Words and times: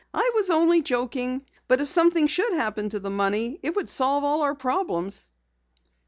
"I 0.15 0.31
was 0.33 0.49
only 0.49 0.81
joking. 0.81 1.45
But 1.67 1.79
if 1.79 1.87
something 1.87 2.25
should 2.25 2.53
happen 2.53 2.89
to 2.89 2.99
the 2.99 3.11
money, 3.11 3.59
it 3.61 3.75
would 3.75 3.87
solve 3.87 4.23
all 4.23 4.41
our 4.41 4.55
problems." 4.55 5.27